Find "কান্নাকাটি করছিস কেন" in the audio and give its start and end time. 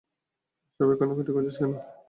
0.99-1.71